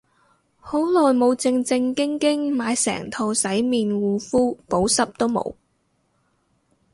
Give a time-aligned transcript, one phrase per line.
[0.59, 5.53] 好耐冇正正經經買成套洗面護膚，補濕都冇